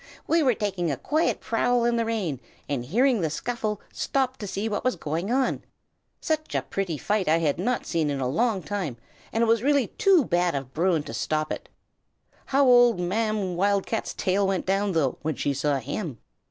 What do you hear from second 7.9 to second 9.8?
in a long time, and it was